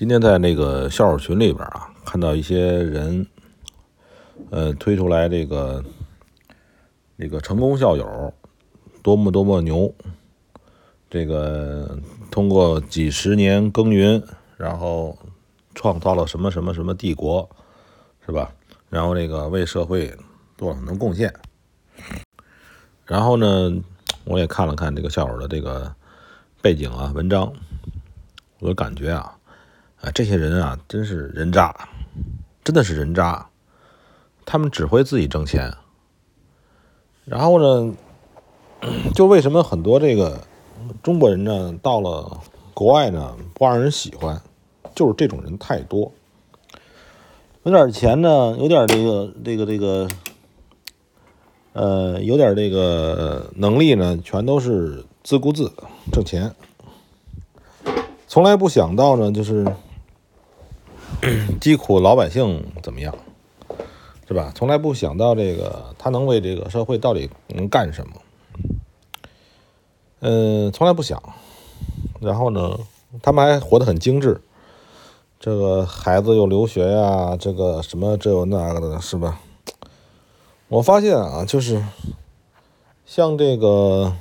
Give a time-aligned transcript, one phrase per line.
[0.00, 3.26] 今天在那个校友群里边啊，看到一些人，
[4.48, 5.84] 呃，推出来这个
[7.18, 8.32] 这个成功校友，
[9.02, 9.92] 多么多么牛，
[11.10, 11.98] 这个
[12.30, 14.22] 通过几十年耕耘，
[14.56, 15.18] 然后
[15.74, 17.46] 创造了什么什么什么帝国，
[18.24, 18.50] 是吧？
[18.88, 20.16] 然后这个为社会
[20.56, 21.30] 做了很多贡献。
[23.04, 23.70] 然后呢，
[24.24, 25.94] 我也看了看这个校友的这个
[26.62, 27.52] 背景啊、文章，
[28.60, 29.36] 我的感觉啊。
[30.02, 31.74] 啊，这些人啊，真是人渣，
[32.64, 33.46] 真的是人渣。
[34.46, 35.70] 他们只会自己挣钱。
[37.26, 37.94] 然后呢，
[39.14, 40.40] 就为什么很多这个
[41.02, 42.40] 中国人呢，到了
[42.72, 44.40] 国外呢不让人喜欢，
[44.94, 46.10] 就是这种人太多。
[47.64, 50.08] 有点钱呢，有点这个这个这个，
[51.74, 55.70] 呃，有点这个能力呢，全都是自顾自
[56.10, 56.54] 挣钱，
[58.26, 59.66] 从来不想到呢，就是。
[61.60, 63.14] 疾苦老百姓怎么样，
[64.26, 64.52] 是吧？
[64.54, 68.14] 从来不想到这个他能为这个社会到底能干什么，
[70.20, 71.22] 嗯，从来不想。
[72.20, 72.78] 然后呢，
[73.22, 74.40] 他们还活得很精致，
[75.38, 79.40] 这个孩子又留学呀，这个什么这有那个的，是吧？
[80.68, 81.82] 我发现啊，就是
[83.04, 84.14] 像这个，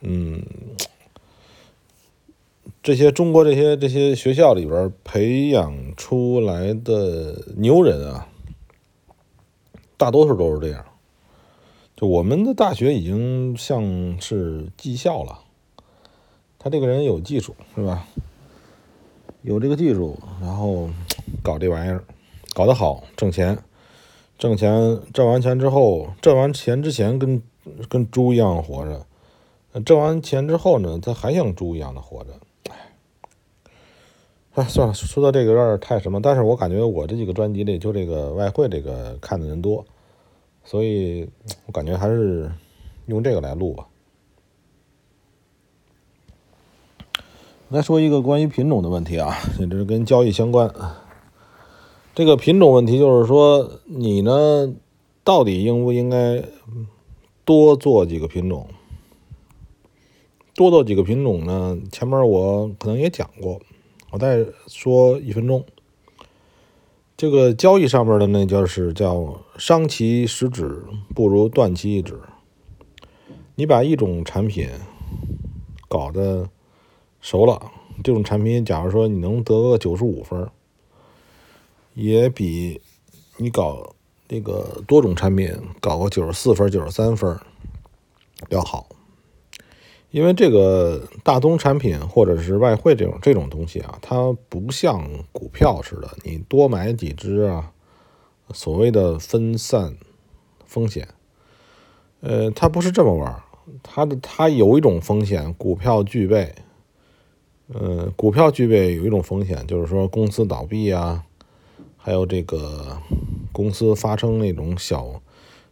[0.00, 0.42] 嗯。
[2.86, 8.28] 这些中国这些这些学校里边培养出来的牛人啊，
[9.96, 10.86] 大多数都是这样。
[11.96, 13.82] 就我们的大学已经像
[14.20, 15.40] 是技校了，
[16.60, 18.06] 他这个人有技术是吧？
[19.42, 20.88] 有这个技术，然后
[21.42, 22.04] 搞这玩意儿，
[22.54, 23.58] 搞得好，挣钱，
[24.38, 27.42] 挣钱，挣完钱之后，挣完钱之前跟
[27.88, 29.04] 跟猪一样活着，
[29.80, 32.30] 挣完钱之后呢，他还像猪一样的活着。
[34.56, 39.84] 哎，算了，说到这个有点太什么，但是我感觉我这几个专辑里就这个外汇这个看的人多，
[40.64, 41.28] 所以
[41.66, 42.50] 我感觉还是
[43.04, 43.86] 用这个来录吧。
[47.68, 50.74] 来说一个关于品种的问题啊，也是跟交易相关。
[52.14, 54.74] 这个品种问题就是说，你呢
[55.22, 56.42] 到底应不应该
[57.44, 58.66] 多做几个品种？
[60.54, 61.78] 多做几个品种呢？
[61.92, 63.60] 前面我可能也讲过。
[64.16, 65.62] 我再说一分钟。
[67.18, 70.84] 这个交易上面的那就是叫伤其十指，
[71.14, 72.18] 不如断其一指。
[73.56, 74.70] 你把一种产品
[75.86, 76.48] 搞得
[77.20, 77.70] 熟了，
[78.02, 80.48] 这种产品，假如说你能得个九十五分，
[81.92, 82.80] 也比
[83.36, 83.94] 你搞
[84.28, 87.38] 那个多种产品搞个九十四分、九十三分
[88.48, 88.88] 要好。
[90.10, 97.72] 因为这个大宗产品或者是外汇这种这种东西啊，它不像股票似的，你多买几只啊，
[98.52, 99.96] 所谓的分散
[100.64, 101.06] 风险，
[102.20, 103.42] 呃，它不是这么玩
[103.82, 106.54] 它的它有一种风险，股票具备，
[107.74, 111.24] 呃，股票具备有一种风险，就是说公司倒闭啊，
[111.96, 112.96] 还有这个
[113.52, 115.20] 公司发生那种小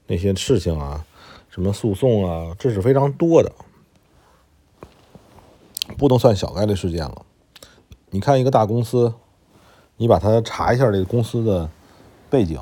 [0.09, 1.07] 那些事情啊，
[1.49, 3.51] 什么诉讼啊，这是非常多的。
[5.97, 7.23] 不能算小概率事件了。
[8.11, 9.15] 你看一个大公司，
[9.97, 11.69] 你把它查一下这个公司的
[12.31, 12.61] 背景，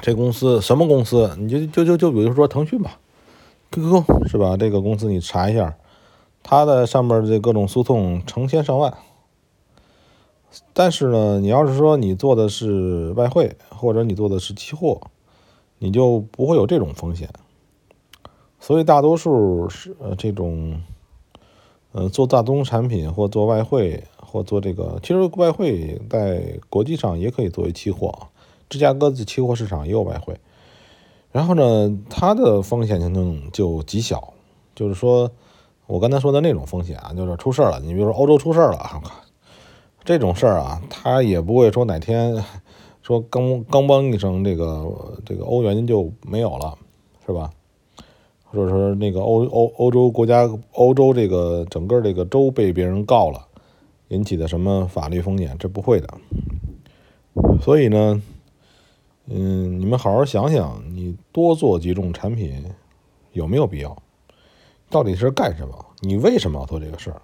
[0.00, 1.34] 这公司什么公司？
[1.38, 2.98] 你就就就就比如说腾讯吧
[3.70, 4.56] ，QQ 是吧？
[4.56, 5.76] 这个公司你查一下，
[6.42, 8.96] 它的上面这各种诉讼成千上万。
[10.72, 15.00] 但是呢，你要是说你做的是外汇，或者你做的是期货，
[15.78, 17.28] 你就不会有这种风险。
[18.58, 20.80] 所以大多数是呃这种。
[21.92, 28.12] 呃，做大宗产品或做外汇或做这个，其实外汇在国际上也可以作为期货，
[28.68, 30.36] 芝加哥的期货市场也有外汇。
[31.32, 34.34] 然后呢，它的风险性能就极小，
[34.74, 35.30] 就是说
[35.86, 39.02] 我刚才说的那种风险啊，就是出事儿了，你比如说欧洲出事儿了，
[40.04, 42.44] 这种事儿啊，它也不会说哪天
[43.02, 44.86] 说刚刚嘣一声，这个
[45.24, 46.76] 这个欧元就没有了，
[47.26, 47.50] 是吧？
[48.50, 53.46] 或者说那个欧欧欧洲国家欧洲这个整个这个州被别人告了，
[54.08, 55.54] 引起的什么法律风险？
[55.58, 56.08] 这不会的。
[57.60, 58.22] 所以呢，
[59.26, 62.64] 嗯，你们好好想想，你多做几种产品
[63.32, 63.96] 有没有必要？
[64.88, 65.86] 到底是干什么？
[66.00, 67.20] 你为什么要做这个事儿？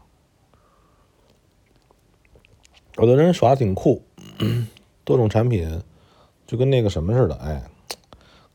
[2.98, 4.02] 有的人耍挺酷，
[5.04, 5.82] 多种产品
[6.46, 7.62] 就跟那个什么似的，哎。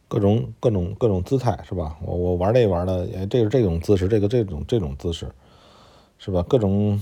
[0.09, 1.95] 各种各种各种姿态是吧？
[2.01, 5.31] 我我玩这玩的，哎，这是这种姿势，这个这种这种姿势，
[6.17, 6.43] 是吧？
[6.49, 7.01] 各种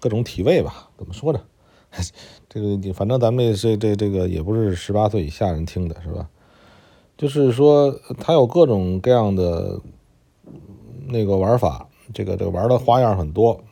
[0.00, 0.88] 各种体位吧。
[0.96, 1.42] 怎么说呢？
[2.48, 6.30] 这个你反正咱们这这这个也不是十八岁以下人听的是吧？
[7.18, 9.80] 就是说他有各种各样的
[11.08, 13.64] 那个玩法，这个这个玩的花样很多，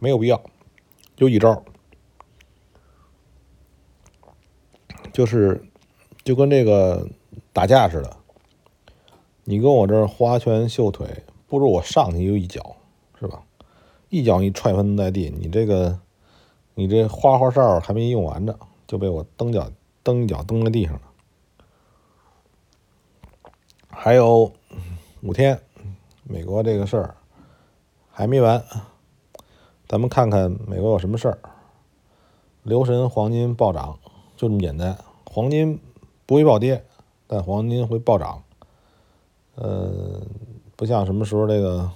[0.00, 0.42] 没有必要，
[1.16, 1.62] 就一招，
[5.12, 5.64] 就是
[6.24, 7.08] 就跟这个
[7.54, 8.14] 打架似的，
[9.44, 12.76] 你跟我这儿花拳绣腿，不如我上去就一脚，
[13.18, 13.42] 是吧？
[14.10, 15.98] 一脚一踹翻在地，你这个。
[16.76, 18.58] 你这花花哨还没用完呢，
[18.88, 19.70] 就被我蹬脚
[20.02, 21.00] 蹬一脚蹬在地上了。
[23.88, 24.52] 还有
[25.22, 25.60] 五天，
[26.24, 27.14] 美国这个事儿
[28.10, 28.64] 还没完，
[29.86, 31.38] 咱们看看美国有什么事儿。
[32.64, 33.96] 留神黄金暴涨，
[34.36, 34.98] 就这么简单。
[35.26, 35.78] 黄金
[36.26, 36.84] 不会暴跌，
[37.26, 38.42] 但黄金会暴涨。
[39.54, 40.20] 呃，
[40.76, 41.90] 不像什么时候这个。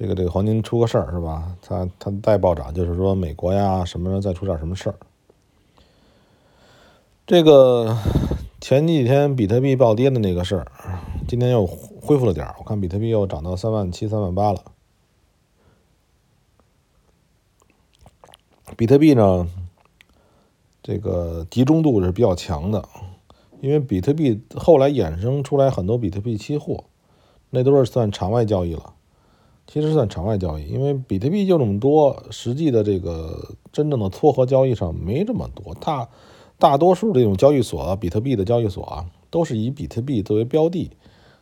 [0.00, 1.56] 这个这个黄金出个事儿是吧？
[1.60, 4.94] 它它再暴涨，就是说美国呀什么再出点什么事儿。
[7.26, 7.98] 这个
[8.60, 10.66] 前几天比特币暴跌的那个事儿，
[11.26, 12.54] 今天又恢复了点儿。
[12.60, 14.62] 我看比特币又涨到三万七、三万八了。
[18.76, 19.50] 比特币呢，
[20.80, 22.88] 这个集中度是比较强的，
[23.60, 26.84] 因为比特币后来衍生出来很多比特币期货，
[27.50, 28.94] 那都是算场外交易了。
[29.66, 35.74] 其实算场外交易，因为比特币就这么多，实际的这个真正的撮合交易上没这么多。
[35.74, 36.08] 大
[36.58, 40.90] 大多数这种交易所，比特币的交易所啊，都是以比特币作为标的，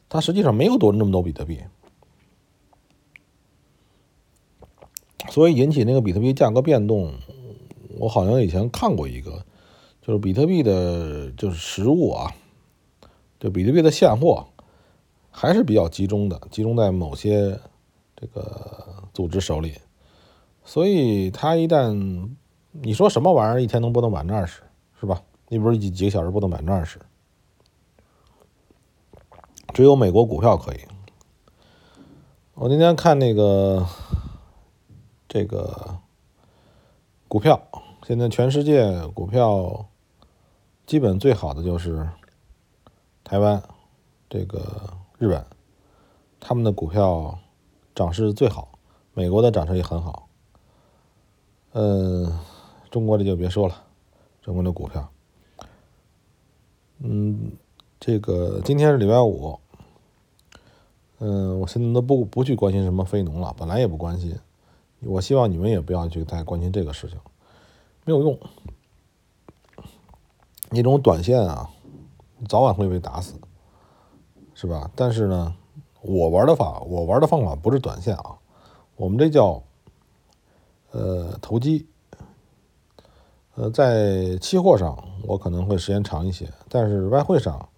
[0.09, 1.61] 它实际上没有多那么多比特币，
[5.31, 7.13] 所以引起那个比特币价格变动。
[7.99, 9.47] 我好像以前看过一个，
[10.07, 12.33] 就是比特币的，就是实物啊，
[13.41, 14.47] 就比特币的现货
[15.31, 17.59] 还是比较集中的，集中在某些。
[18.19, 19.75] 这个组织手里，
[20.65, 22.31] 所以他一旦
[22.73, 24.63] 你说什么玩意儿一天能波动百分之二十，
[24.99, 25.23] 是吧？
[25.49, 26.99] 你不是几几个小时波动百分之二十？
[29.75, 30.79] 只有美国股票可以。
[32.55, 33.87] 我那天看那个
[35.29, 35.99] 这个
[37.29, 37.61] 股票，
[38.07, 39.91] 现在全世界股票
[40.87, 42.09] 基本最好的就是
[43.25, 43.63] 台湾、
[44.31, 45.45] 这个日本，
[46.41, 47.39] 他们的股票。
[47.97, 48.79] 涨势最好，
[49.15, 50.29] 美国的涨势也很好。
[51.73, 52.39] 嗯，
[52.91, 53.85] 中国的就别说了，
[54.43, 55.11] 中国的股票。
[56.99, 57.53] 嗯，
[57.99, 59.59] 这个今天是礼拜五。
[61.21, 64.39] 嗯，我现在都不不去关心什么非农了，本来也不关心。
[65.01, 67.19] 我希望你们也不要去再关心这个事情，
[68.05, 68.39] 没有用。
[70.71, 71.69] 那种短线啊，
[72.49, 73.35] 早晚会被打死，
[74.55, 74.91] 是吧？
[74.95, 75.55] 但是呢。
[76.03, 78.39] 我玩的法，我玩的方法不是短线啊，
[78.95, 79.61] 我们这叫
[80.93, 81.85] 呃投机。
[83.57, 84.97] 呃，在期货上
[85.27, 87.69] 我可能会时间长一些，但是外汇上，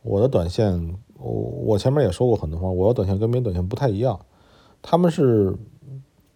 [0.00, 4.18] 我的短线，我我前面也说过很多话，我的短线跟别人短线不太一样，
[4.80, 5.54] 他们是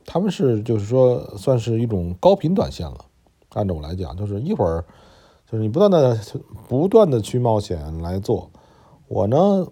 [0.04, 3.06] 他们是就是说算是一种高频短线了。
[3.54, 4.84] 按照我来讲，就是一会儿
[5.52, 6.18] 就是你不断的
[6.66, 8.50] 不断的去冒险来做，
[9.06, 9.66] 我呢。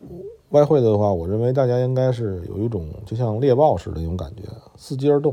[0.50, 4.42] 外汇的话，我认为大家应该是有一种就像猎豹似的那种感觉，
[4.76, 5.32] 伺机而动，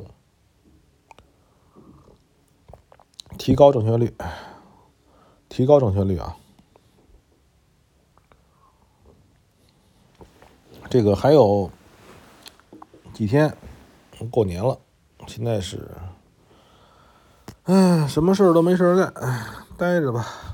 [3.35, 4.13] 提高正确率，
[5.49, 6.37] 提高正确率啊！
[10.87, 11.71] 这个还有
[13.11, 13.51] 几天
[14.30, 14.77] 过年了，
[15.25, 15.89] 现在是，
[17.63, 19.11] 哎，什么事儿都没事儿干，
[19.77, 20.46] 待着吧。